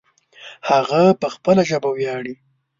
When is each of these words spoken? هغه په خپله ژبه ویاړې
هغه 0.69 1.03
په 1.21 1.27
خپله 1.35 1.61
ژبه 1.69 1.89
ویاړې 1.93 2.35